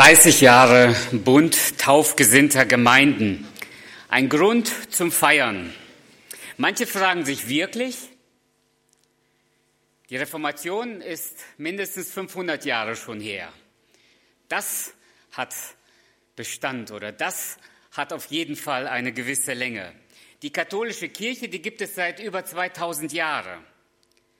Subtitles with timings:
[0.00, 3.46] 30 Jahre Bund taufgesinnter Gemeinden.
[4.08, 5.74] Ein Grund zum Feiern.
[6.56, 7.98] Manche fragen sich wirklich,
[10.08, 13.52] die Reformation ist mindestens 500 Jahre schon her.
[14.48, 14.94] Das
[15.32, 15.54] hat
[16.34, 17.58] Bestand oder das
[17.92, 19.92] hat auf jeden Fall eine gewisse Länge.
[20.40, 23.62] Die katholische Kirche, die gibt es seit über 2000 Jahren.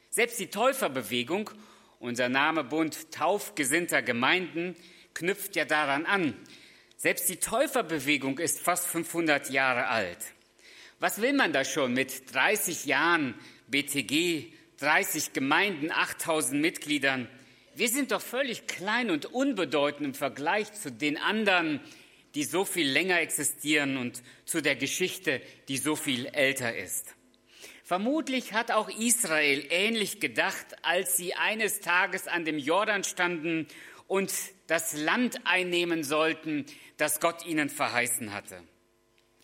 [0.08, 1.50] Selbst die Täuferbewegung,
[1.98, 4.74] unser Name Bund taufgesinnter Gemeinden,
[5.20, 6.34] knüpft ja daran an.
[6.96, 10.18] Selbst die Täuferbewegung ist fast 500 Jahre alt.
[10.98, 13.34] Was will man da schon mit 30 Jahren
[13.68, 14.46] BTG,
[14.78, 17.28] 30 Gemeinden, 8000 Mitgliedern?
[17.74, 21.80] Wir sind doch völlig klein und unbedeutend im Vergleich zu den anderen,
[22.34, 27.14] die so viel länger existieren und zu der Geschichte, die so viel älter ist.
[27.84, 33.66] Vermutlich hat auch Israel ähnlich gedacht, als sie eines Tages an dem Jordan standen
[34.06, 34.32] und
[34.70, 36.64] das Land einnehmen sollten,
[36.96, 38.62] das Gott ihnen verheißen hatte.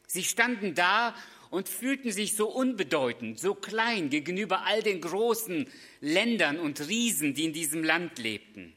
[0.07, 1.17] Sie standen da
[1.51, 5.69] und fühlten sich so unbedeutend, so klein gegenüber all den großen
[6.01, 8.73] Ländern und Riesen, die in diesem Land lebten.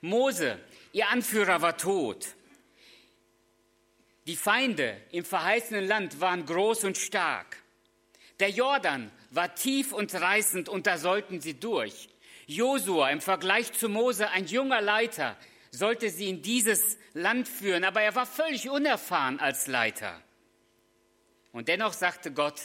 [0.00, 0.58] Mose,
[0.92, 2.26] ihr Anführer, war tot.
[4.26, 7.62] Die Feinde im verheißenen Land waren groß und stark.
[8.40, 12.08] Der Jordan war tief und reißend und da sollten sie durch.
[12.46, 15.36] Josua im Vergleich zu Mose, ein junger Leiter,
[15.74, 20.22] sollte sie in dieses Land führen, aber er war völlig unerfahren als Leiter.
[21.52, 22.60] Und dennoch sagte Gott,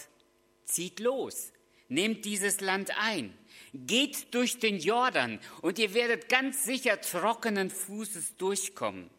[0.63, 1.51] zieht los,
[1.87, 3.35] nehmt dieses Land ein,
[3.73, 9.09] geht durch den Jordan und ihr werdet ganz sicher trockenen Fußes durchkommen.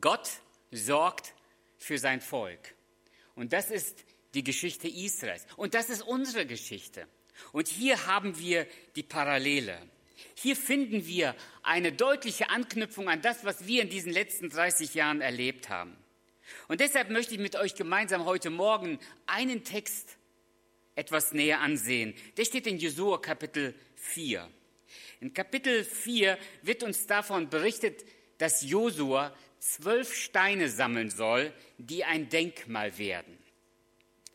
[0.00, 0.28] Gott
[0.70, 1.34] sorgt
[1.78, 2.74] für sein Volk.
[3.34, 5.46] Und das ist die Geschichte Israels.
[5.56, 7.06] Und das ist unsere Geschichte.
[7.52, 8.66] Und hier haben wir
[8.96, 9.78] die Parallele.
[10.34, 15.20] Hier finden wir eine deutliche Anknüpfung an das, was wir in diesen letzten 30 Jahren
[15.20, 15.96] erlebt haben.
[16.68, 20.16] Und deshalb möchte ich mit euch gemeinsam heute Morgen einen Text
[20.94, 22.14] etwas näher ansehen.
[22.36, 24.48] Der steht in Jesua Kapitel 4.
[25.20, 28.04] In Kapitel 4 wird uns davon berichtet,
[28.38, 33.38] dass Josua zwölf Steine sammeln soll, die ein Denkmal werden.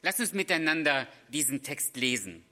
[0.01, 2.43] Lass uns miteinander diesen Text lesen.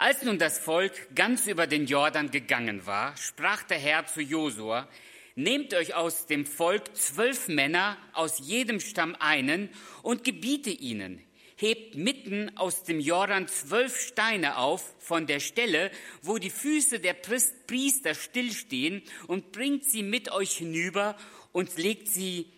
[0.00, 4.88] Als nun das Volk ganz über den Jordan gegangen war, sprach der Herr zu Josua,
[5.34, 9.68] Nehmt euch aus dem Volk zwölf Männer, aus jedem Stamm einen,
[10.02, 11.22] und gebiete ihnen,
[11.54, 15.90] hebt mitten aus dem Jordan zwölf Steine auf von der Stelle,
[16.22, 21.14] wo die Füße der Priester stillstehen, und bringt sie mit euch hinüber
[21.52, 22.50] und legt sie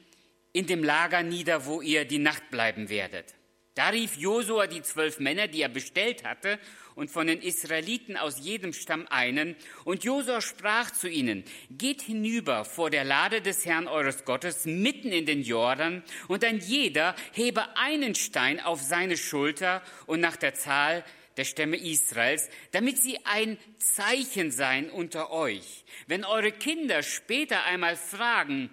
[0.52, 3.34] in dem Lager nieder, wo ihr die Nacht bleiben werdet.
[3.74, 6.58] Da rief Josua die zwölf Männer, die er bestellt hatte,
[6.94, 9.56] und von den Israeliten aus jedem Stamm einen.
[9.84, 15.10] Und Josua sprach zu ihnen, geht hinüber vor der Lade des Herrn eures Gottes mitten
[15.10, 20.54] in den Jordan, und ein jeder hebe einen Stein auf seine Schulter und nach der
[20.54, 21.02] Zahl
[21.38, 25.84] der Stämme Israels, damit sie ein Zeichen seien unter euch.
[26.06, 28.68] Wenn eure Kinder später einmal fragen,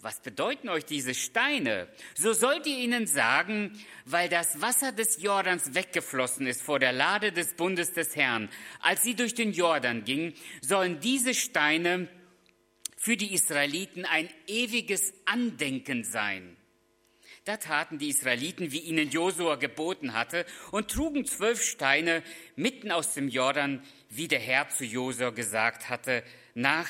[0.00, 1.88] was bedeuten euch diese Steine?
[2.14, 3.72] So sollt ihr ihnen sagen,
[4.04, 8.48] weil das Wasser des Jordans weggeflossen ist vor der Lade des Bundes des Herrn,
[8.80, 12.08] als sie durch den Jordan gingen, sollen diese Steine
[12.96, 16.56] für die Israeliten ein ewiges Andenken sein.
[17.44, 22.22] Da taten die Israeliten, wie ihnen Josua geboten hatte, und trugen zwölf Steine
[22.56, 26.22] mitten aus dem Jordan, wie der Herr zu Josua gesagt hatte,
[26.54, 26.88] nach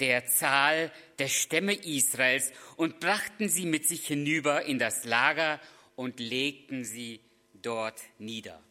[0.00, 5.60] der Zahl der Stämme Israels und brachten sie mit sich hinüber in das Lager
[5.96, 7.20] und legten sie
[7.54, 8.62] dort nieder.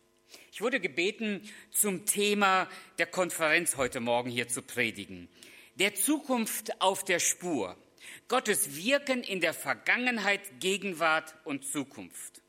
[0.52, 2.68] Ich wurde gebeten, zum Thema
[2.98, 5.30] der Konferenz heute Morgen hier zu predigen.
[5.76, 7.78] Der Zukunft auf der Spur.
[8.28, 12.42] Gottes Wirken in der Vergangenheit, Gegenwart und Zukunft.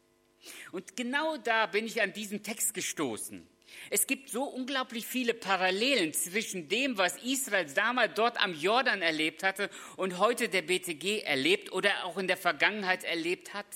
[0.73, 3.47] Und genau da bin ich an diesen Text gestoßen.
[3.95, 9.43] Es gibt so unglaublich viele Parallelen zwischen dem, was Israel damals dort am Jordan erlebt
[9.43, 13.67] hatte und heute der BTG erlebt oder auch in der Vergangenheit erlebt hat.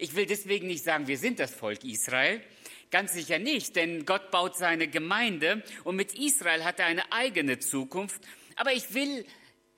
[0.00, 2.42] Ich will deswegen nicht sagen, wir sind das Volk Israel.
[2.90, 7.60] Ganz sicher nicht, denn Gott baut seine Gemeinde und mit Israel hat er eine eigene
[7.60, 8.20] Zukunft.
[8.56, 9.24] Aber ich will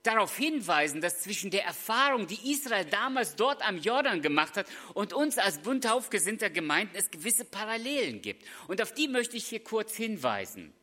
[0.05, 5.13] darauf hinweisen, dass zwischen der Erfahrung, die Israel damals dort am Jordan gemacht hat, und
[5.13, 8.43] uns als bunt aufgesinnter Gemeinden es gewisse Parallelen gibt.
[8.67, 10.73] Und auf die möchte ich hier kurz hinweisen.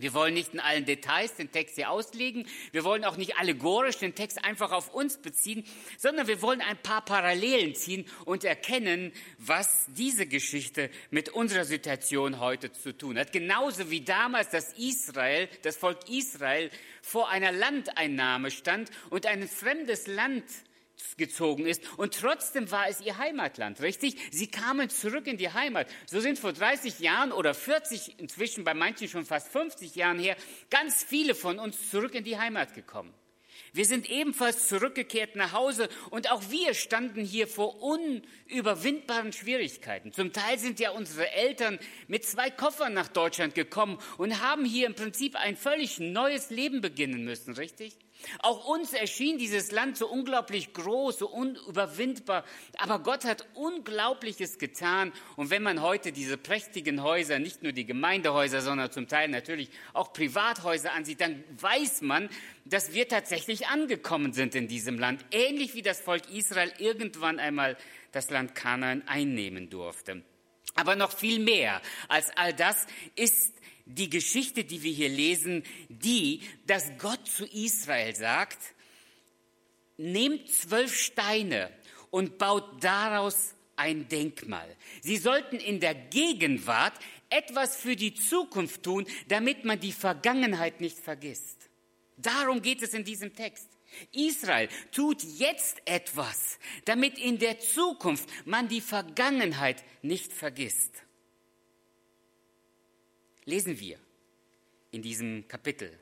[0.00, 2.46] Wir wollen nicht in allen Details den Text hier auslegen.
[2.72, 5.64] Wir wollen auch nicht allegorisch den Text einfach auf uns beziehen,
[5.98, 12.40] sondern wir wollen ein paar Parallelen ziehen und erkennen, was diese Geschichte mit unserer Situation
[12.40, 13.32] heute zu tun hat.
[13.32, 16.70] Genauso wie damals das Israel, das Volk Israel
[17.02, 20.44] vor einer Landeinnahme stand und ein fremdes Land
[21.16, 21.82] gezogen ist.
[21.98, 24.16] Und trotzdem war es ihr Heimatland, richtig?
[24.30, 25.88] Sie kamen zurück in die Heimat.
[26.06, 30.36] So sind vor 30 Jahren oder 40, inzwischen bei manchen schon fast 50 Jahren her,
[30.70, 33.12] ganz viele von uns zurück in die Heimat gekommen.
[33.72, 40.12] Wir sind ebenfalls zurückgekehrt nach Hause und auch wir standen hier vor unüberwindbaren Schwierigkeiten.
[40.12, 44.86] Zum Teil sind ja unsere Eltern mit zwei Koffern nach Deutschland gekommen und haben hier
[44.86, 47.96] im Prinzip ein völlig neues Leben beginnen müssen, richtig?
[48.40, 52.44] Auch uns erschien dieses Land so unglaublich groß, so unüberwindbar.
[52.78, 55.12] Aber Gott hat Unglaubliches getan.
[55.36, 59.70] Und wenn man heute diese prächtigen Häuser, nicht nur die Gemeindehäuser, sondern zum Teil natürlich
[59.92, 62.28] auch Privathäuser ansieht, dann weiß man,
[62.64, 65.24] dass wir tatsächlich angekommen sind in diesem Land.
[65.30, 67.76] Ähnlich wie das Volk Israel irgendwann einmal
[68.12, 70.22] das Land Kanaan einnehmen durfte.
[70.74, 72.86] Aber noch viel mehr als all das
[73.16, 73.54] ist
[73.94, 78.58] die Geschichte, die wir hier lesen, die, dass Gott zu Israel sagt,
[79.96, 81.70] nehmt zwölf Steine
[82.10, 84.76] und baut daraus ein Denkmal.
[85.02, 86.94] Sie sollten in der Gegenwart
[87.28, 91.68] etwas für die Zukunft tun, damit man die Vergangenheit nicht vergisst.
[92.16, 93.68] Darum geht es in diesem Text.
[94.12, 101.02] Israel tut jetzt etwas, damit in der Zukunft man die Vergangenheit nicht vergisst
[103.50, 103.98] lesen wir
[104.92, 105.92] in diesem Kapitel,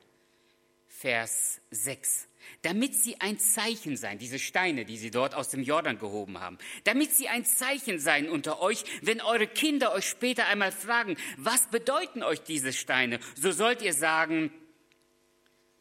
[0.87, 2.27] Vers 6.
[2.61, 6.57] Damit sie ein Zeichen seien, diese Steine, die sie dort aus dem Jordan gehoben haben,
[6.83, 11.67] damit sie ein Zeichen seien unter euch, wenn eure Kinder euch später einmal fragen, was
[11.67, 14.51] bedeuten euch diese Steine, so sollt ihr sagen,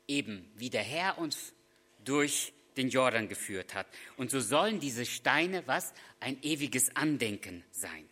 [0.07, 1.53] eben wie der Herr uns
[2.05, 3.87] durch den Jordan geführt hat.
[4.17, 5.93] Und so sollen diese Steine was?
[6.21, 8.09] Ein ewiges Andenken sein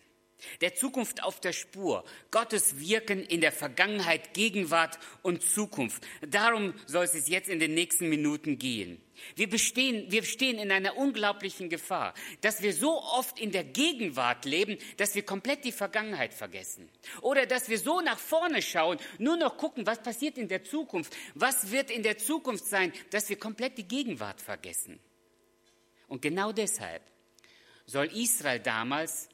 [0.60, 6.02] der Zukunft auf der Spur, Gottes Wirken in der Vergangenheit, Gegenwart und Zukunft.
[6.20, 9.00] Darum soll es jetzt in den nächsten Minuten gehen.
[9.34, 12.12] Wir, bestehen, wir stehen in einer unglaublichen Gefahr,
[12.42, 16.88] dass wir so oft in der Gegenwart leben, dass wir komplett die Vergangenheit vergessen.
[17.22, 21.16] Oder dass wir so nach vorne schauen, nur noch gucken, was passiert in der Zukunft,
[21.34, 25.00] was wird in der Zukunft sein, dass wir komplett die Gegenwart vergessen.
[26.08, 27.02] Und genau deshalb
[27.86, 29.28] soll Israel damals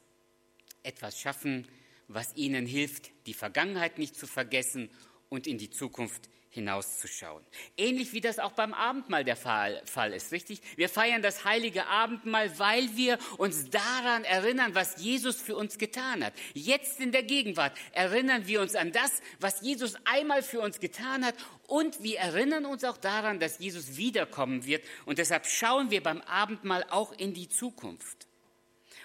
[0.83, 1.67] etwas schaffen,
[2.07, 4.89] was ihnen hilft, die Vergangenheit nicht zu vergessen
[5.29, 7.43] und in die Zukunft hinauszuschauen.
[7.77, 9.81] Ähnlich wie das auch beim Abendmahl der Fall,
[10.13, 10.61] ist, richtig?
[10.75, 16.23] Wir feiern das heilige Abendmahl, weil wir uns daran erinnern, was Jesus für uns getan
[16.23, 16.33] hat.
[16.53, 21.25] Jetzt in der Gegenwart erinnern wir uns an das, was Jesus einmal für uns getan
[21.25, 21.35] hat
[21.67, 26.21] und wir erinnern uns auch daran, dass Jesus wiederkommen wird und deshalb schauen wir beim
[26.21, 28.27] Abendmahl auch in die Zukunft.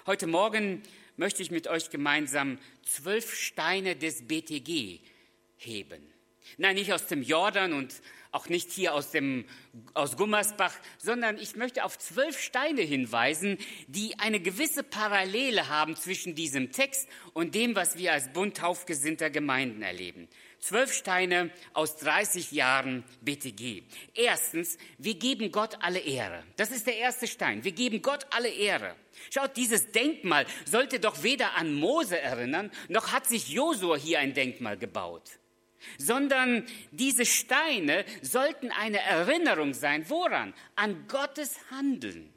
[0.05, 0.83] Heute Morgen
[1.19, 5.01] möchte ich mit euch gemeinsam zwölf Steine des BTG
[5.57, 6.03] heben.
[6.57, 7.93] Nein, nicht aus dem Jordan und
[8.31, 9.45] auch nicht hier aus, dem,
[9.95, 16.35] aus Gummersbach, sondern ich möchte auf zwölf Steine hinweisen, die eine gewisse Parallele haben zwischen
[16.35, 20.29] diesem Text und dem, was wir als Bund taufgesinnter Gemeinden erleben.
[20.61, 23.83] Zwölf Steine aus 30 Jahren BTG.
[24.15, 26.43] Erstens, wir geben Gott alle Ehre.
[26.57, 27.63] Das ist der erste Stein.
[27.65, 28.97] Wir geben Gott alle Ehre.
[29.33, 34.35] Schaut, dieses Denkmal sollte doch weder an Mose erinnern, noch hat sich Josua hier ein
[34.35, 35.31] Denkmal gebaut,
[35.97, 40.09] sondern diese Steine sollten eine Erinnerung sein.
[40.09, 40.55] Woran?
[40.77, 42.33] An Gottes Handeln.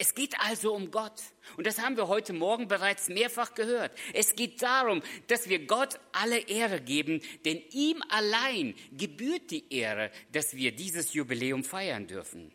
[0.00, 1.20] Es geht also um Gott.
[1.58, 3.92] Und das haben wir heute Morgen bereits mehrfach gehört.
[4.14, 10.10] Es geht darum, dass wir Gott alle Ehre geben, denn ihm allein gebührt die Ehre,
[10.32, 12.50] dass wir dieses Jubiläum feiern dürfen.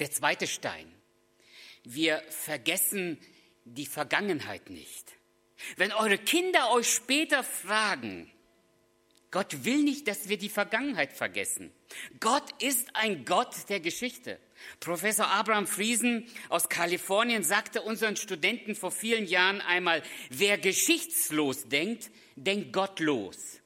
[0.00, 0.94] Der zweite Stein.
[1.82, 3.18] Wir vergessen
[3.64, 5.14] die Vergangenheit nicht.
[5.78, 8.30] Wenn eure Kinder euch später fragen,
[9.36, 11.70] Gott will nicht, dass wir die Vergangenheit vergessen.
[12.20, 14.38] Gott ist ein Gott der Geschichte.
[14.80, 22.10] Professor Abraham Friesen aus Kalifornien sagte unseren Studenten vor vielen Jahren einmal, wer geschichtslos denkt,
[22.34, 23.60] denkt gottlos.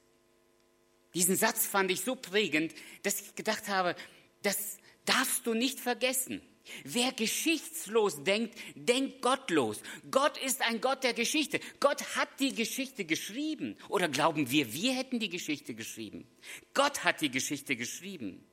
[1.14, 2.74] Diesen Satz fand ich so prägend,
[3.04, 3.94] dass ich gedacht habe,
[4.42, 6.42] das darfst du nicht vergessen.
[6.84, 9.82] Wer geschichtslos denkt, denkt gottlos.
[10.10, 11.60] Gott ist ein Gott der Geschichte.
[11.80, 13.76] Gott hat die Geschichte geschrieben.
[13.88, 16.26] Oder glauben wir, wir hätten die Geschichte geschrieben?
[16.74, 18.44] Gott hat die Geschichte geschrieben.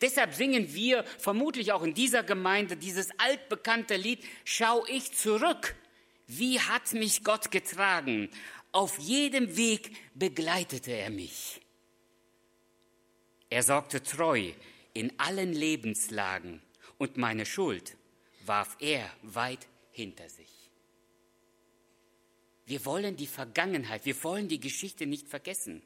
[0.00, 5.74] Deshalb singen wir vermutlich auch in dieser Gemeinde dieses altbekannte Lied, Schau ich zurück,
[6.26, 8.30] wie hat mich Gott getragen?
[8.72, 11.60] Auf jedem Weg begleitete er mich.
[13.48, 14.52] Er sorgte treu
[14.92, 16.60] in allen Lebenslagen
[16.98, 17.96] und meine Schuld
[18.44, 20.70] warf er weit hinter sich.
[22.64, 25.82] Wir wollen die Vergangenheit, wir wollen die Geschichte nicht vergessen.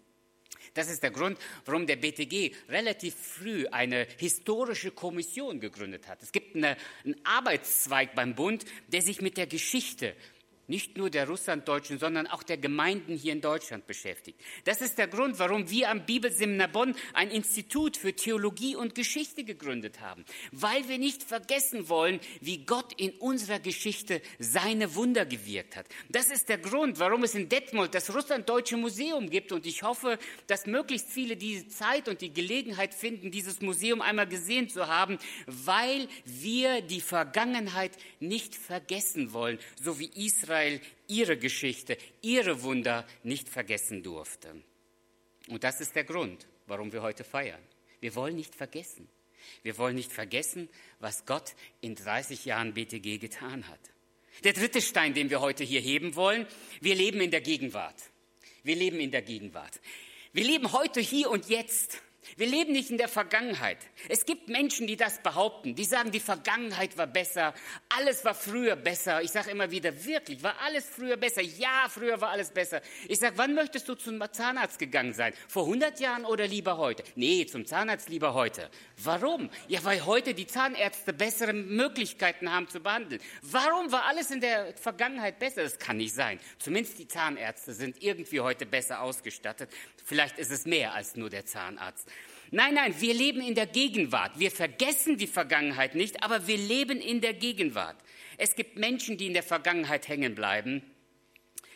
[0.74, 6.22] Das ist der Grund, warum der BTG relativ früh eine historische Kommission gegründet hat.
[6.22, 10.14] Es gibt eine, einen Arbeitszweig beim Bund, der sich mit der Geschichte
[10.70, 14.40] nicht nur der Russlanddeutschen, sondern auch der Gemeinden hier in Deutschland beschäftigt.
[14.64, 19.42] Das ist der Grund, warum wir am Bibelseminar Bonn ein Institut für Theologie und Geschichte
[19.42, 25.74] gegründet haben, weil wir nicht vergessen wollen, wie Gott in unserer Geschichte seine Wunder gewirkt
[25.74, 25.86] hat.
[26.08, 30.18] Das ist der Grund, warum es in Detmold das Russlanddeutsche Museum gibt und ich hoffe,
[30.46, 35.18] dass möglichst viele diese Zeit und die Gelegenheit finden, dieses Museum einmal gesehen zu haben,
[35.46, 43.06] weil wir die Vergangenheit nicht vergessen wollen, so wie Israel Israel ihre Geschichte, ihre Wunder
[43.22, 44.54] nicht vergessen durfte.
[45.48, 47.60] Und das ist der Grund, warum wir heute feiern.
[48.00, 49.08] Wir wollen nicht vergessen.
[49.62, 53.80] Wir wollen nicht vergessen, was Gott in 30 Jahren BTG getan hat.
[54.44, 56.46] Der dritte Stein, den wir heute hier heben wollen,
[56.80, 58.00] wir leben in der Gegenwart.
[58.62, 59.80] Wir leben in der Gegenwart.
[60.32, 62.02] Wir leben heute hier und jetzt.
[62.36, 63.78] Wir leben nicht in der Vergangenheit.
[64.08, 65.74] Es gibt Menschen, die das behaupten.
[65.74, 67.54] Die sagen, die Vergangenheit war besser,
[67.88, 69.22] alles war früher besser.
[69.22, 71.42] Ich sage immer wieder, wirklich, war alles früher besser?
[71.42, 72.82] Ja, früher war alles besser.
[73.08, 75.32] Ich sage, wann möchtest du zum Zahnarzt gegangen sein?
[75.48, 77.04] Vor 100 Jahren oder lieber heute?
[77.16, 78.70] Nee, zum Zahnarzt lieber heute.
[78.98, 79.50] Warum?
[79.68, 83.20] Ja, weil heute die Zahnärzte bessere Möglichkeiten haben zu behandeln.
[83.42, 85.62] Warum war alles in der Vergangenheit besser?
[85.62, 86.38] Das kann nicht sein.
[86.58, 89.70] Zumindest die Zahnärzte sind irgendwie heute besser ausgestattet.
[90.04, 92.08] Vielleicht ist es mehr als nur der Zahnarzt.
[92.52, 94.38] Nein, nein, wir leben in der Gegenwart.
[94.38, 97.96] Wir vergessen die Vergangenheit nicht, aber wir leben in der Gegenwart.
[98.38, 100.82] Es gibt Menschen, die in der Vergangenheit hängen bleiben.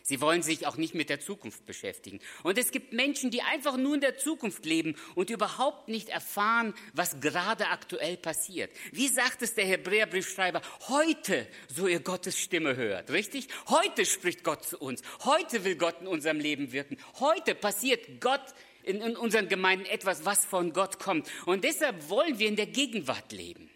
[0.07, 2.21] Sie wollen sich auch nicht mit der Zukunft beschäftigen.
[2.43, 6.75] Und es gibt Menschen, die einfach nur in der Zukunft leben und überhaupt nicht erfahren,
[6.93, 8.71] was gerade aktuell passiert.
[8.93, 10.61] Wie sagt es der Hebräerbriefschreiber?
[10.89, 13.49] Heute, so ihr Gottes Stimme hört, richtig?
[13.69, 15.01] Heute spricht Gott zu uns.
[15.25, 16.99] Heute will Gott in unserem Leben wirken.
[17.19, 18.43] Heute passiert Gott
[18.85, 21.31] in, in unseren Gemeinden etwas, was von Gott kommt.
[21.47, 23.71] Und deshalb wollen wir in der Gegenwart leben.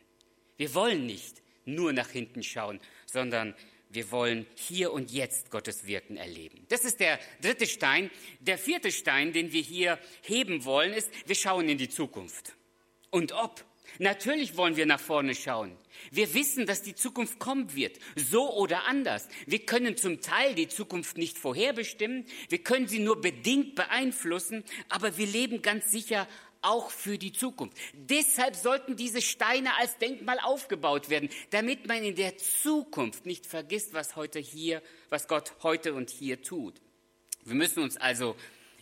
[0.57, 3.55] Wir wollen nicht nur nach hinten schauen, sondern
[3.91, 6.67] wir wollen hier und jetzt Gottes Wirken erleben.
[6.69, 8.11] Das ist der dritte Stein.
[8.41, 12.55] Der vierte Stein, den wir hier heben wollen, ist, wir schauen in die Zukunft.
[13.11, 13.65] Und ob.
[13.99, 15.77] Natürlich wollen wir nach vorne schauen.
[16.11, 19.29] Wir wissen, dass die Zukunft kommen wird, so oder anders.
[19.47, 25.17] Wir können zum Teil die Zukunft nicht vorherbestimmen, wir können sie nur bedingt beeinflussen, aber
[25.19, 26.29] wir leben ganz sicher
[26.63, 27.77] auch für die Zukunft.
[27.95, 33.95] Deshalb sollten diese Steine als Denkmal aufgebaut werden, damit man in der Zukunft nicht vergisst,
[33.95, 36.81] was heute hier, was Gott heute und hier tut.
[37.45, 38.37] Wir müssen uns also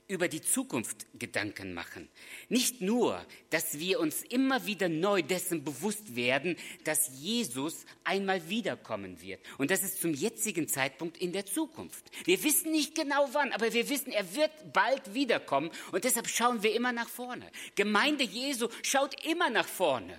[0.09, 2.09] über die Zukunft Gedanken machen.
[2.49, 9.21] Nicht nur, dass wir uns immer wieder neu dessen bewusst werden, dass Jesus einmal wiederkommen
[9.21, 9.41] wird.
[9.59, 12.05] Und das ist zum jetzigen Zeitpunkt in der Zukunft.
[12.25, 15.71] Wir wissen nicht genau wann, aber wir wissen, er wird bald wiederkommen.
[15.91, 17.51] Und deshalb schauen wir immer nach vorne.
[17.75, 20.17] Gemeinde Jesu schaut immer nach vorne.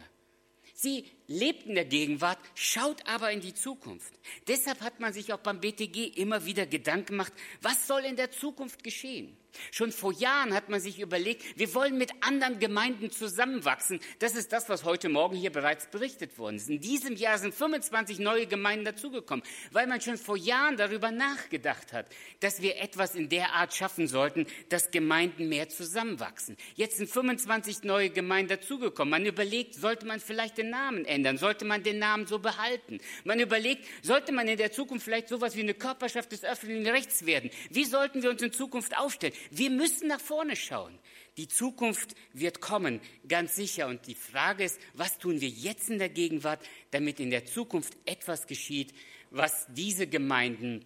[0.74, 4.14] Sie lebt in der Gegenwart, schaut aber in die Zukunft.
[4.48, 8.32] Deshalb hat man sich auch beim BTG immer wieder Gedanken gemacht, was soll in der
[8.32, 9.36] Zukunft geschehen?
[9.72, 14.00] Schon vor Jahren hat man sich überlegt, wir wollen mit anderen Gemeinden zusammenwachsen.
[14.20, 16.70] Das ist das, was heute Morgen hier bereits berichtet worden ist.
[16.70, 21.92] In diesem Jahr sind 25 neue Gemeinden dazugekommen, weil man schon vor Jahren darüber nachgedacht
[21.92, 22.06] hat,
[22.40, 26.56] dass wir etwas in der Art schaffen sollten, dass Gemeinden mehr zusammenwachsen.
[26.76, 29.10] Jetzt sind 25 neue Gemeinden dazugekommen.
[29.10, 31.17] Man überlegt, sollte man vielleicht den Namen ändern?
[31.38, 33.00] Sollte man den Namen so behalten?
[33.24, 37.26] Man überlegt, sollte man in der Zukunft vielleicht sowas wie eine Körperschaft des öffentlichen Rechts
[37.26, 37.50] werden?
[37.70, 39.34] Wie sollten wir uns in Zukunft aufstellen?
[39.52, 40.98] Wir müssen nach vorne schauen.
[41.38, 43.88] Die Zukunft wird kommen, ganz sicher.
[43.88, 46.60] Und die Frage ist, was tun wir jetzt in der Gegenwart,
[46.92, 48.94] damit in der Zukunft etwas geschieht,
[49.30, 50.84] was diese Gemeinden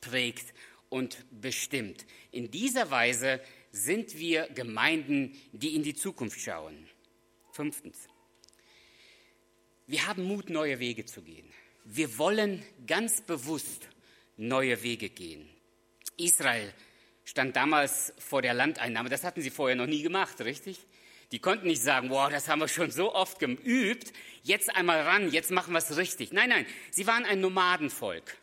[0.00, 0.54] prägt
[0.88, 2.06] und bestimmt.
[2.30, 3.40] In dieser Weise
[3.72, 6.88] sind wir Gemeinden, die in die Zukunft schauen.
[7.52, 8.08] Fünftens.
[9.86, 11.46] Wir haben Mut, neue Wege zu gehen.
[11.84, 13.88] Wir wollen ganz bewusst
[14.38, 15.46] neue Wege gehen.
[16.16, 16.72] Israel
[17.24, 19.10] stand damals vor der Landeinnahme.
[19.10, 20.78] Das hatten sie vorher noch nie gemacht, richtig?
[21.32, 24.12] Die konnten nicht sagen, wow, das haben wir schon so oft geübt,
[24.42, 26.32] jetzt einmal ran, jetzt machen wir es richtig.
[26.32, 28.36] Nein, nein, sie waren ein Nomadenvolk.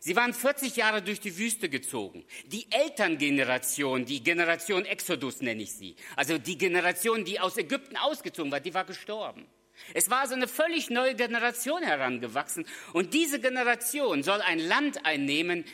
[0.00, 2.24] Sie waren 40 Jahre durch die Wüste gezogen.
[2.46, 8.52] Die Elterngeneration, die Generation Exodus nenne ich sie, also die Generation, die aus Ägypten ausgezogen
[8.52, 9.46] war, die war gestorben.
[9.94, 15.64] Es war also eine völlig neue Generation herangewachsen und diese Generation soll ein Land einnehmen,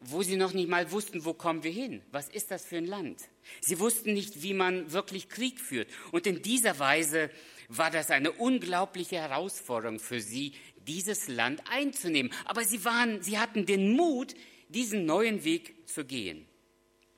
[0.00, 2.02] wo sie noch nicht mal wussten, wo kommen wir hin?
[2.12, 3.22] Was ist das für ein Land?
[3.60, 5.88] Sie wussten nicht, wie man wirklich Krieg führt.
[6.12, 7.30] Und in dieser Weise
[7.68, 10.52] war das eine unglaubliche Herausforderung für sie,
[10.86, 12.32] dieses Land einzunehmen.
[12.44, 14.34] Aber sie waren, sie hatten den Mut,
[14.68, 16.46] diesen neuen Weg zu gehen.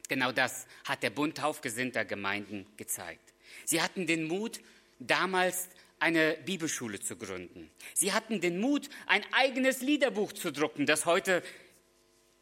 [0.09, 3.35] Genau das hat der Bund taufgesinnter Gemeinden gezeigt.
[3.65, 4.61] Sie hatten den Mut,
[4.99, 5.69] damals
[6.01, 7.71] eine Bibelschule zu gründen.
[7.95, 11.43] Sie hatten den Mut, ein eigenes Liederbuch zu drucken, das heute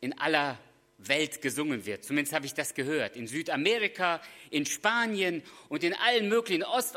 [0.01, 0.59] in aller
[0.99, 2.05] Welt gesungen wird.
[2.05, 3.17] Zumindest habe ich das gehört.
[3.17, 4.21] In Südamerika,
[4.51, 6.97] in Spanien und in allen möglichen Ost,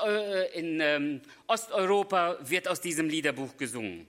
[0.54, 4.08] in ähm, Osteuropa wird aus diesem Liederbuch gesungen.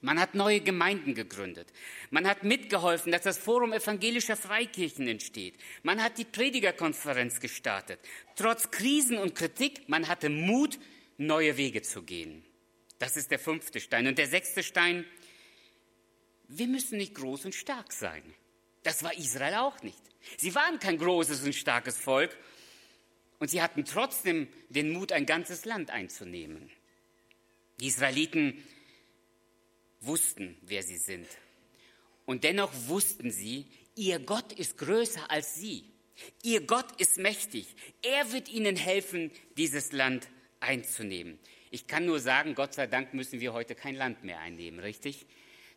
[0.00, 1.72] Man hat neue Gemeinden gegründet.
[2.10, 5.54] Man hat mitgeholfen, dass das Forum evangelischer Freikirchen entsteht.
[5.82, 8.00] Man hat die Predigerkonferenz gestartet.
[8.36, 10.78] Trotz Krisen und Kritik, man hatte Mut,
[11.16, 12.44] neue Wege zu gehen.
[12.98, 14.06] Das ist der fünfte Stein.
[14.06, 15.04] Und der sechste Stein,
[16.48, 18.22] wir müssen nicht groß und stark sein.
[18.82, 20.00] Das war Israel auch nicht.
[20.38, 22.36] Sie waren kein großes und starkes Volk
[23.38, 26.70] und sie hatten trotzdem den Mut, ein ganzes Land einzunehmen.
[27.80, 28.62] Die Israeliten
[30.00, 31.26] wussten, wer sie sind.
[32.26, 33.66] Und dennoch wussten sie,
[33.96, 35.90] ihr Gott ist größer als sie.
[36.42, 37.66] Ihr Gott ist mächtig.
[38.02, 40.28] Er wird ihnen helfen, dieses Land
[40.64, 41.38] einzunehmen.
[41.70, 45.26] Ich kann nur sagen, Gott sei Dank müssen wir heute kein Land mehr einnehmen, richtig?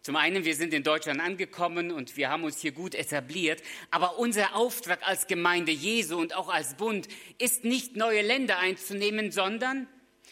[0.01, 4.17] Zum einen, wir sind in Deutschland angekommen und wir haben uns hier gut etabliert, aber
[4.19, 7.07] unser Auftrag als Gemeinde Jesu und auch als Bund
[7.39, 9.87] ist nicht neue Länder einzunehmen, sondern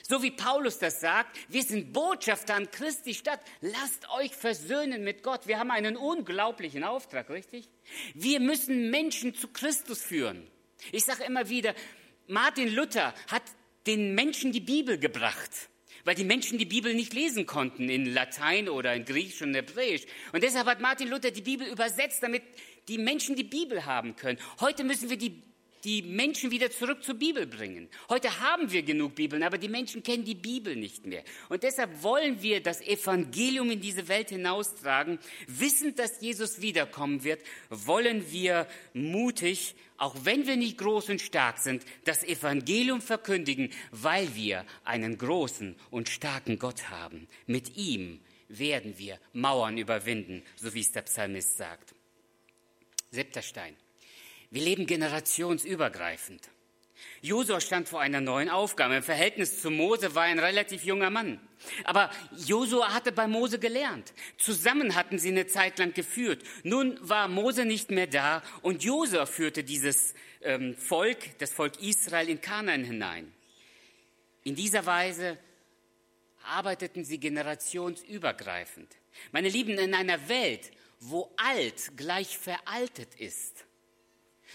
[0.07, 3.41] so wie Paulus das sagt, wir sind Botschafter an Christi Stadt.
[3.61, 5.47] Lasst euch versöhnen mit Gott.
[5.47, 7.67] Wir haben einen unglaublichen Auftrag, richtig?
[8.13, 10.47] Wir müssen Menschen zu Christus führen.
[10.91, 11.73] Ich sage immer wieder,
[12.27, 13.43] Martin Luther hat
[13.87, 15.69] den Menschen die Bibel gebracht,
[16.03, 20.03] weil die Menschen die Bibel nicht lesen konnten in Latein oder in Griechisch und Hebräisch.
[20.33, 22.43] Und deshalb hat Martin Luther die Bibel übersetzt, damit
[22.87, 24.39] die Menschen die Bibel haben können.
[24.59, 25.41] Heute müssen wir die
[25.85, 27.87] die Menschen wieder zurück zur Bibel bringen.
[28.09, 31.23] Heute haben wir genug Bibeln, aber die Menschen kennen die Bibel nicht mehr.
[31.47, 35.19] Und deshalb wollen wir das Evangelium in diese Welt hinaustragen.
[35.47, 41.59] Wissend, dass Jesus wiederkommen wird, wollen wir mutig, auch wenn wir nicht groß und stark
[41.59, 47.27] sind, das Evangelium verkündigen, weil wir einen großen und starken Gott haben.
[47.45, 51.93] Mit ihm werden wir Mauern überwinden, so wie es der Psalmist sagt.
[53.11, 53.75] Siebter Stein.
[54.51, 56.49] Wir leben generationsübergreifend.
[57.21, 58.95] Josua stand vor einer neuen Aufgabe.
[58.95, 61.39] Im Verhältnis zu Mose war er ein relativ junger Mann.
[61.83, 64.13] Aber Josua hatte bei Mose gelernt.
[64.37, 66.43] Zusammen hatten sie eine Zeit lang geführt.
[66.63, 72.29] Nun war Mose nicht mehr da und Josua führte dieses ähm, Volk, das Volk Israel,
[72.29, 73.33] in Kanaan hinein.
[74.43, 75.37] In dieser Weise
[76.43, 78.95] arbeiteten sie generationsübergreifend.
[79.31, 83.65] Meine Lieben, in einer Welt, wo alt gleich veraltet ist,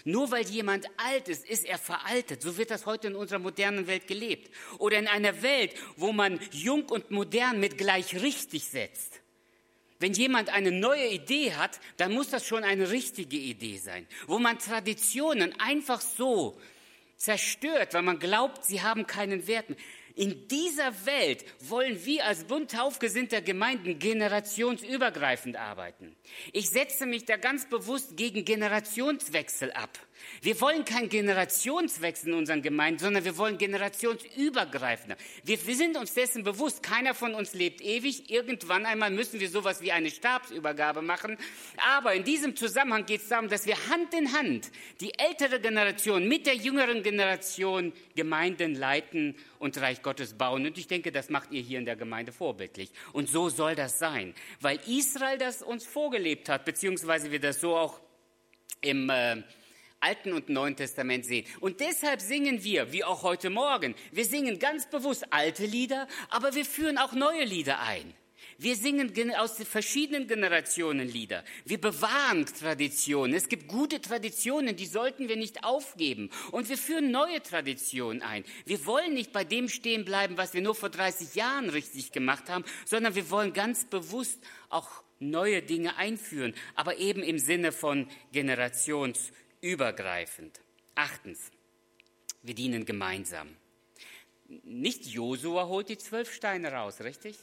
[0.03, 2.41] nur weil jemand alt ist, ist er veraltet.
[2.41, 4.53] So wird das heute in unserer modernen Welt gelebt.
[4.77, 9.21] Oder in einer Welt, wo man jung und modern mit gleich richtig setzt.
[9.99, 14.07] Wenn jemand eine neue Idee hat, dann muss das schon eine richtige Idee sein.
[14.25, 16.59] Wo man Traditionen einfach so
[17.17, 19.77] zerstört, weil man glaubt, sie haben keinen Wert mehr.
[20.15, 26.15] In dieser Welt wollen wir als Bund taufgesinnter Gemeinden generationsübergreifend arbeiten.
[26.51, 29.99] Ich setze mich da ganz bewusst gegen Generationswechsel ab.
[30.41, 35.17] Wir wollen keinen Generationswechsel in unseren Gemeinden, sondern wir wollen generationsübergreifender.
[35.43, 38.29] Wir, wir sind uns dessen bewusst, keiner von uns lebt ewig.
[38.29, 41.37] Irgendwann einmal müssen wir sowas wie eine Stabsübergabe machen.
[41.95, 46.27] Aber in diesem Zusammenhang geht es darum, dass wir Hand in Hand die ältere Generation
[46.27, 50.65] mit der jüngeren Generation Gemeinden leiten und Reich Gottes bauen.
[50.65, 52.91] Und ich denke, das macht ihr hier in der Gemeinde vorbildlich.
[53.13, 57.75] Und so soll das sein, weil Israel das uns vorgelebt hat, beziehungsweise wir das so
[57.75, 57.99] auch
[58.81, 59.43] im äh,
[60.01, 61.45] Alten und Neuen Testament sehen.
[61.59, 66.53] Und deshalb singen wir, wie auch heute Morgen, wir singen ganz bewusst alte Lieder, aber
[66.55, 68.13] wir führen auch neue Lieder ein.
[68.57, 71.43] Wir singen aus verschiedenen Generationen Lieder.
[71.65, 73.35] Wir bewahren Traditionen.
[73.35, 76.29] Es gibt gute Traditionen, die sollten wir nicht aufgeben.
[76.51, 78.43] Und wir führen neue Traditionen ein.
[78.65, 82.49] Wir wollen nicht bei dem stehen bleiben, was wir nur vor 30 Jahren richtig gemacht
[82.49, 88.07] haben, sondern wir wollen ganz bewusst auch neue Dinge einführen, aber eben im Sinne von
[88.31, 89.31] Generations
[89.61, 90.59] übergreifend.
[90.95, 91.51] Achtens,
[92.41, 93.55] wir dienen gemeinsam.
[94.63, 97.37] Nicht Josua holt die zwölf Steine raus, richtig?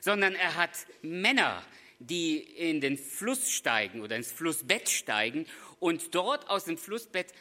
[0.00, 0.70] Sondern er hat
[1.02, 1.64] Männer,
[1.98, 5.46] die in den Fluss steigen oder ins Flussbett steigen
[5.80, 7.32] und dort aus dem Flussbett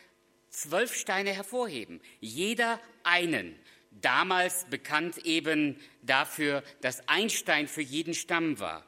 [0.50, 2.02] zwölf Steine hervorheben.
[2.20, 3.60] Jeder einen.
[3.92, 8.86] Damals bekannt eben dafür, dass ein Stein für jeden Stamm war.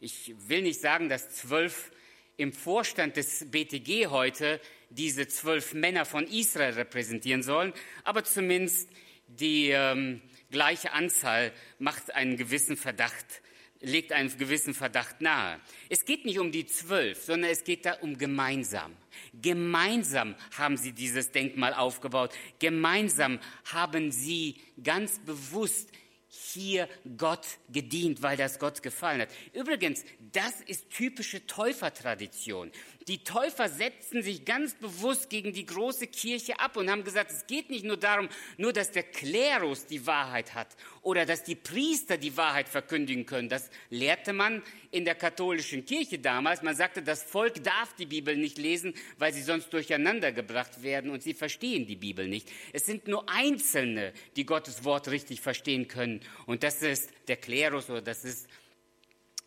[0.00, 1.91] Ich will nicht sagen, dass zwölf
[2.36, 7.72] im Vorstand des BTG heute diese zwölf Männer von Israel repräsentieren sollen,
[8.04, 8.90] aber zumindest
[9.26, 13.42] die ähm, gleiche Anzahl macht einen gewissen Verdacht,
[13.80, 15.60] legt einen gewissen Verdacht nahe.
[15.88, 18.94] Es geht nicht um die zwölf, sondern es geht da um gemeinsam.
[19.32, 22.32] Gemeinsam haben sie dieses Denkmal aufgebaut.
[22.58, 23.40] Gemeinsam
[23.72, 25.90] haben sie ganz bewusst
[26.34, 29.28] hier Gott gedient, weil das Gott gefallen hat.
[29.52, 32.72] Übrigens, das ist typische Täufertradition.
[33.08, 37.46] Die Täufer setzten sich ganz bewusst gegen die große Kirche ab und haben gesagt, es
[37.46, 42.16] geht nicht nur darum, nur dass der Klerus die Wahrheit hat oder dass die Priester
[42.16, 43.48] die Wahrheit verkündigen können.
[43.48, 44.62] Das lehrte man
[44.92, 46.62] in der katholischen Kirche damals.
[46.62, 51.10] Man sagte, das Volk darf die Bibel nicht lesen, weil sie sonst durcheinander gebracht werden
[51.10, 52.50] und sie verstehen die Bibel nicht.
[52.72, 56.20] Es sind nur Einzelne, die Gottes Wort richtig verstehen können.
[56.46, 58.48] Und das ist der Klerus oder das ist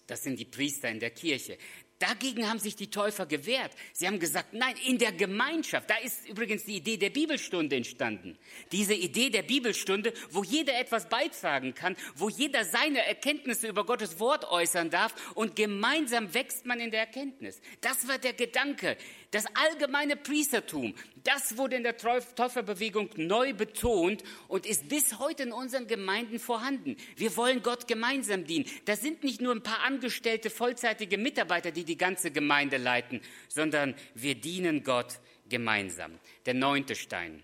[0.07, 1.57] das sind die Priester in der Kirche.
[1.99, 3.71] Dagegen haben sich die Täufer gewehrt.
[3.93, 5.89] Sie haben gesagt, nein, in der Gemeinschaft.
[5.89, 8.37] Da ist übrigens die Idee der Bibelstunde entstanden.
[8.73, 14.19] Diese Idee der Bibelstunde, wo jeder etwas beitragen kann, wo jeder seine Erkenntnisse über Gottes
[14.19, 17.61] Wort äußern darf und gemeinsam wächst man in der Erkenntnis.
[17.79, 18.97] Das war der Gedanke.
[19.35, 20.95] Das allgemeine Priestertum,
[21.25, 26.95] das wurde in der Täuferbewegung neu betont und ist bis heute in unseren Gemeinden vorhanden.
[27.17, 28.63] Wir wollen Gott gemeinsam dienen.
[28.85, 33.19] Das sind nicht nur ein paar angestellte, vollzeitige Mitarbeiter, die die ganze Gemeinde leiten,
[33.49, 35.19] sondern wir dienen Gott
[35.49, 36.17] gemeinsam.
[36.45, 37.43] Der neunte Stein.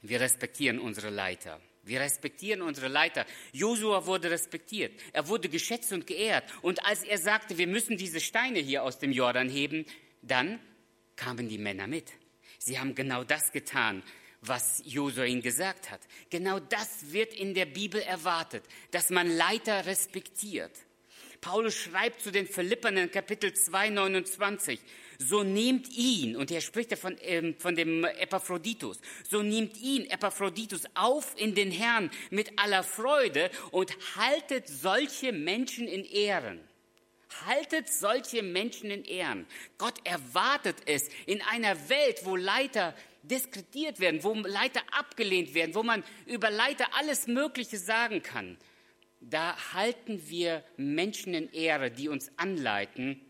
[0.00, 1.60] Wir respektieren unsere Leiter.
[1.82, 3.26] Wir respektieren unsere Leiter.
[3.52, 4.98] Josua wurde respektiert.
[5.12, 6.44] Er wurde geschätzt und geehrt.
[6.62, 9.84] Und als er sagte, wir müssen diese Steine hier aus dem Jordan heben,
[10.22, 10.58] dann
[11.20, 12.12] kamen die Männer mit.
[12.58, 14.02] Sie haben genau das getan,
[14.40, 16.00] was Josua ihnen gesagt hat.
[16.30, 20.72] Genau das wird in der Bibel erwartet, dass man Leiter respektiert.
[21.42, 24.80] Paulus schreibt zu den Philippern in Kapitel 2, 29,
[25.18, 30.82] so nehmt ihn, und er spricht von, ähm, von dem Epaphroditus, so nehmt ihn, Epaphroditus,
[30.94, 36.60] auf in den Herrn mit aller Freude und haltet solche Menschen in Ehren.
[37.46, 39.46] Haltet solche Menschen in Ehren.
[39.78, 45.82] Gott erwartet es in einer Welt, wo Leiter diskretiert werden, wo Leiter abgelehnt werden, wo
[45.82, 48.58] man über Leiter alles Mögliche sagen kann.
[49.20, 53.20] Da halten wir Menschen in Ehre, die uns anleiten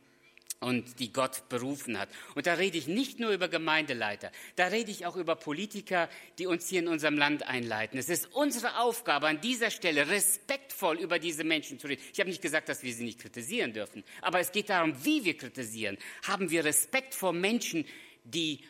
[0.61, 2.11] und die Gott berufen hat.
[2.35, 6.47] Und da rede ich nicht nur über Gemeindeleiter, da rede ich auch über Politiker, die
[6.47, 7.99] uns hier in unserem Land einleiten.
[7.99, 12.03] Es ist unsere Aufgabe an dieser Stelle, respektvoll über diese Menschen zu reden.
[12.13, 15.25] Ich habe nicht gesagt, dass wir sie nicht kritisieren dürfen, aber es geht darum, wie
[15.25, 15.97] wir kritisieren.
[16.27, 17.87] Haben wir Respekt vor Menschen,
[18.25, 18.61] die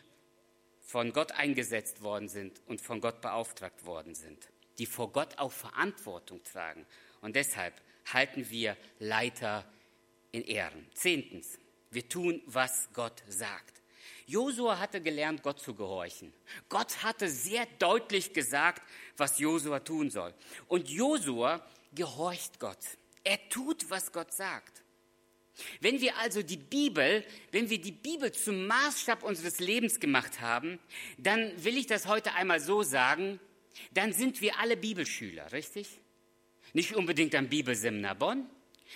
[0.79, 5.51] von Gott eingesetzt worden sind und von Gott beauftragt worden sind, die vor Gott auch
[5.51, 6.85] Verantwortung tragen.
[7.21, 7.73] Und deshalb
[8.13, 9.65] halten wir Leiter
[10.31, 10.85] in Ehren.
[10.93, 11.59] Zehntens,
[11.91, 13.81] wir tun, was Gott sagt.
[14.25, 16.33] Josua hatte gelernt, Gott zu gehorchen.
[16.69, 18.81] Gott hatte sehr deutlich gesagt,
[19.17, 20.33] was Josua tun soll.
[20.67, 22.79] Und Josua gehorcht Gott.
[23.23, 24.81] Er tut, was Gott sagt.
[25.81, 30.79] Wenn wir also die Bibel, wenn wir die Bibel zum Maßstab unseres Lebens gemacht haben,
[31.17, 33.39] dann will ich das heute einmal so sagen,
[33.93, 35.99] dann sind wir alle Bibelschüler, richtig?
[36.73, 38.49] Nicht unbedingt am Bibelseminar Bonn,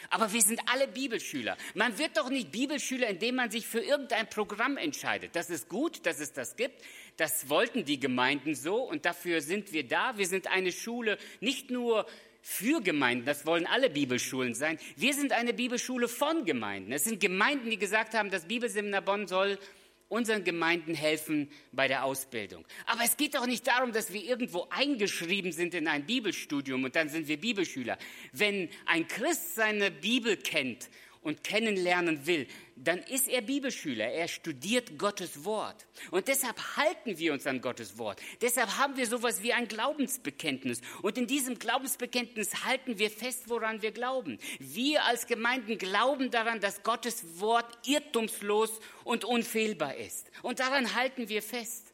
[0.09, 1.57] aber wir sind alle Bibelschüler.
[1.73, 5.35] Man wird doch nicht Bibelschüler, indem man sich für irgendein Programm entscheidet.
[5.35, 6.81] Das ist gut, dass es das gibt.
[7.17, 10.17] Das wollten die Gemeinden so und dafür sind wir da.
[10.17, 12.05] Wir sind eine Schule nicht nur
[12.41, 14.77] für Gemeinden, das wollen alle Bibelschulen sein.
[14.95, 16.91] Wir sind eine Bibelschule von Gemeinden.
[16.91, 19.57] Es sind Gemeinden, die gesagt haben, das Bibelseminar Bonn soll
[20.07, 22.65] unseren Gemeinden helfen bei der Ausbildung.
[22.85, 26.95] Aber es geht doch nicht darum, dass wir irgendwo eingeschrieben sind in ein Bibelstudium und
[26.95, 27.97] dann sind wir Bibelschüler.
[28.31, 30.89] Wenn ein Christ seine Bibel kennt
[31.25, 34.05] und kennenlernen will, dann ist er Bibelschüler.
[34.05, 35.87] Er studiert Gottes Wort.
[36.11, 38.21] Und deshalb halten wir uns an Gottes Wort.
[38.41, 40.81] Deshalb haben wir sowas wie ein Glaubensbekenntnis.
[41.01, 44.37] Und in diesem Glaubensbekenntnis halten wir fest, woran wir glauben.
[44.59, 50.29] Wir als Gemeinden glauben daran, dass Gottes Wort irrtumslos und unfehlbar ist.
[50.43, 51.91] Und daran halten wir fest.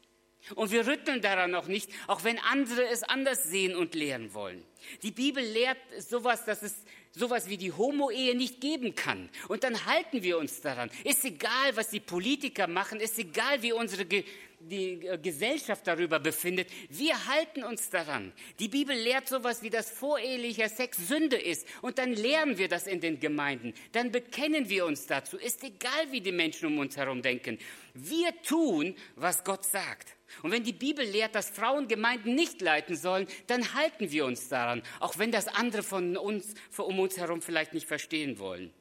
[0.56, 4.64] Und wir rütteln daran auch nicht, auch wenn andere es anders sehen und lehren wollen.
[5.02, 6.74] Die Bibel lehrt sowas, dass es
[7.14, 9.28] sowas wie die Homo-Ehe nicht geben kann.
[9.48, 10.90] Und dann halten wir uns daran.
[11.04, 14.24] Ist egal, was die Politiker machen, ist egal, wie unsere Ge
[14.70, 16.68] die äh, Gesellschaft darüber befindet.
[16.88, 18.32] Wir halten uns daran.
[18.60, 21.66] Die Bibel lehrt sowas wie das vorehelicher Sex Sünde ist.
[21.82, 23.74] Und dann lehren wir das in den Gemeinden.
[23.90, 25.36] Dann bekennen wir uns dazu.
[25.36, 27.58] Ist egal, wie die Menschen um uns herum denken.
[27.94, 30.16] Wir tun, was Gott sagt.
[30.42, 34.48] Und wenn die Bibel lehrt, dass Frauen Gemeinden nicht leiten sollen, dann halten wir uns
[34.48, 38.72] daran, auch wenn das andere von uns, um uns herum vielleicht nicht verstehen wollen.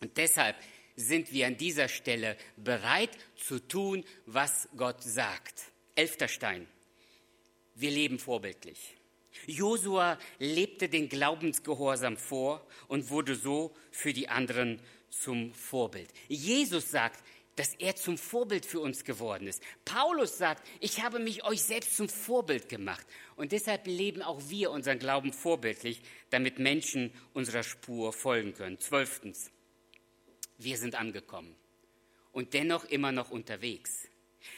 [0.00, 0.56] Und deshalb
[0.96, 5.66] sind wir an dieser Stelle bereit zu tun, was Gott sagt.
[5.94, 6.66] Elfter Stein.
[7.74, 8.96] Wir leben vorbildlich.
[9.46, 16.12] Josua lebte den Glaubensgehorsam vor und wurde so für die anderen zum Vorbild.
[16.28, 17.22] Jesus sagt,
[17.58, 19.62] dass er zum Vorbild für uns geworden ist.
[19.84, 23.04] Paulus sagt, ich habe mich euch selbst zum Vorbild gemacht.
[23.34, 28.78] Und deshalb leben auch wir unseren Glauben vorbildlich, damit Menschen unserer Spur folgen können.
[28.78, 29.50] Zwölftens,
[30.58, 31.56] wir sind angekommen
[32.30, 34.06] und dennoch immer noch unterwegs.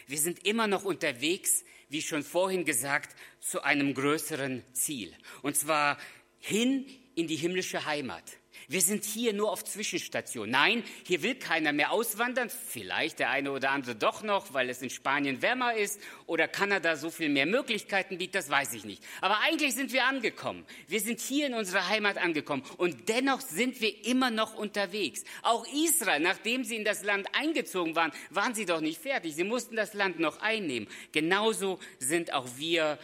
[0.06, 5.16] Wir sind immer noch unterwegs, wie schon vorhin gesagt, zu einem größeren Ziel.
[5.40, 5.96] Und zwar
[6.38, 8.24] hin in die himmlische Heimat.
[8.70, 10.48] Wir sind hier nur auf Zwischenstation.
[10.48, 12.50] Nein, hier will keiner mehr auswandern.
[12.50, 16.94] Vielleicht der eine oder andere doch noch, weil es in Spanien wärmer ist oder Kanada
[16.94, 19.02] so viel mehr Möglichkeiten bietet, das weiß ich nicht.
[19.22, 20.64] Aber eigentlich sind wir angekommen.
[20.87, 25.24] Wir sind hier in unserer Heimat angekommen und dennoch sind wir immer noch unterwegs.
[25.42, 29.35] Auch Israel, nachdem sie in das Land eingezogen waren, waren sie doch nicht fertig.
[29.35, 30.88] Sie mussten das Land noch einnehmen.
[31.11, 33.00] Genauso sind auch wir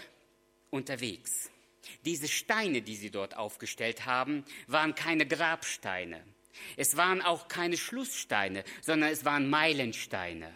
[0.70, 1.50] unterwegs.
[2.04, 6.22] Diese Steine, die sie dort aufgestellt haben, waren keine Grabsteine.
[6.76, 10.52] Es waren auch keine Schlusssteine, sondern es waren Meilensteine.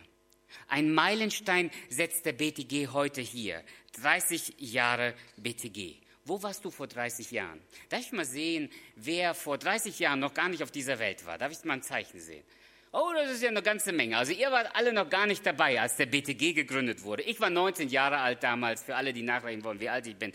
[0.68, 3.62] Ein Meilenstein setzt der BTG heute hier.
[4.00, 5.96] 30 Jahre BTG.
[6.24, 7.60] Wo warst du vor 30 Jahren?
[7.88, 11.38] Darf ich mal sehen, wer vor 30 Jahren noch gar nicht auf dieser Welt war?
[11.38, 12.44] Darf ich mal ein Zeichen sehen?
[12.92, 14.16] Oh, das ist ja eine ganze Menge.
[14.18, 17.22] Also ihr wart alle noch gar nicht dabei, als der BTG gegründet wurde.
[17.22, 20.32] Ich war 19 Jahre alt damals, für alle, die nachrechnen wollen, wie alt ich bin.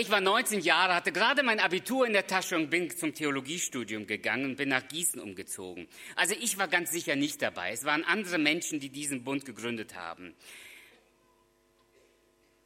[0.00, 4.06] Ich war 19 Jahre, hatte gerade mein Abitur in der Tasche und bin zum Theologiestudium
[4.06, 5.88] gegangen und bin nach Gießen umgezogen.
[6.14, 7.72] Also ich war ganz sicher nicht dabei.
[7.72, 10.36] Es waren andere Menschen, die diesen Bund gegründet haben.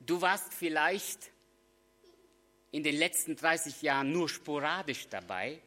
[0.01, 1.31] Du warst vielleicht
[2.71, 5.59] in den letzten 30 Jahren nur sporadisch dabei,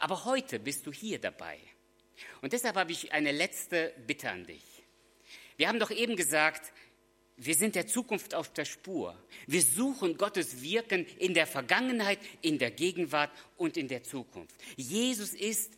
[0.00, 1.60] aber heute bist du hier dabei.
[2.42, 4.64] Und deshalb habe ich eine letzte Bitte an dich.
[5.58, 6.72] Wir haben doch eben gesagt,
[7.38, 9.16] wir sind der Zukunft auf der Spur.
[9.46, 14.54] Wir suchen Gottes Wirken in der Vergangenheit, in der Gegenwart und in der Zukunft.
[14.76, 15.72] Jesus ist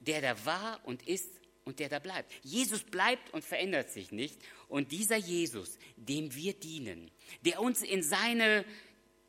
[0.00, 1.28] der da war und ist
[1.64, 2.32] und der da bleibt.
[2.42, 4.38] Jesus bleibt und verändert sich nicht.
[4.68, 7.10] Und dieser Jesus, dem wir dienen,
[7.42, 8.64] der uns in seine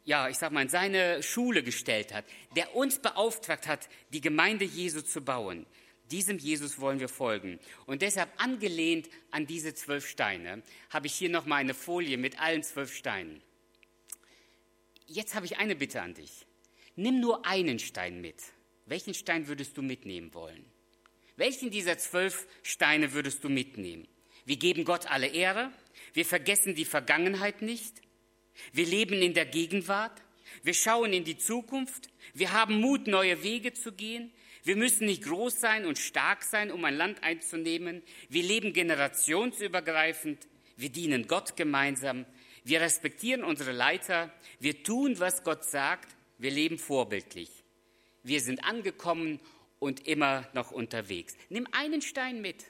[0.04, 4.66] ja, ich sag mal, in seine Schule gestellt hat, der uns beauftragt hat, die Gemeinde
[4.66, 5.68] Jesu zu bauen,
[6.12, 7.60] diesem Jesus wollen wir folgen.
[7.88, 12.62] Und deshalb angelehnt an diese zwölf Steine habe ich hier nochmal eine Folie mit allen
[12.62, 13.42] zwölf Steinen.
[15.08, 16.46] Jetzt habe ich eine Bitte an dich.
[16.96, 18.44] Nimm nur einen Stein mit.
[18.86, 20.66] Welchen Stein würdest du mitnehmen wollen?
[21.38, 24.08] Welchen dieser zwölf Steine würdest du mitnehmen?
[24.46, 25.72] Wir geben Gott alle Ehre.
[26.14, 28.02] Wir vergessen die Vergangenheit nicht.
[28.74, 30.22] Wir leben in der Gegenwart.
[30.64, 32.10] Wir schauen in die Zukunft.
[32.34, 34.32] Wir haben Mut, neue Wege zu gehen.
[34.64, 38.04] Wir müssen nicht groß sein und stark sein, um ein Land einzunehmen.
[38.30, 40.48] Wir leben generationsübergreifend.
[40.78, 42.26] Wir dienen Gott gemeinsam.
[42.64, 44.32] Wir respektieren unsere Leiter.
[44.60, 46.16] Wir tun, was Gott sagt.
[46.38, 47.50] Wir leben vorbildlich.
[48.24, 49.40] Wir sind angekommen
[49.80, 51.36] und immer noch unterwegs.
[51.50, 52.66] Nimm einen Stein mit.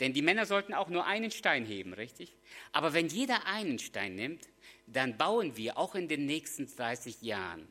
[0.00, 2.36] Denn die Männer sollten auch nur einen Stein heben, richtig?
[2.72, 4.48] Aber wenn jeder einen Stein nimmt,
[4.86, 7.68] dann bauen wir auch in den nächsten 30 Jahren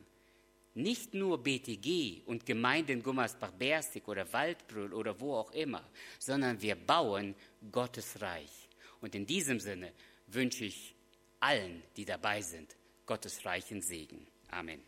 [0.78, 5.82] nicht nur BTG und Gemeinden Gummersbach-Berstig oder Waldbrüll oder wo auch immer,
[6.18, 7.34] sondern wir bauen
[7.70, 8.68] Gottes Reich.
[9.00, 9.92] Und in diesem Sinne
[10.28, 10.94] wünsche ich
[11.40, 14.26] allen, die dabei sind, Gottes reichen Segen.
[14.50, 14.82] Amen.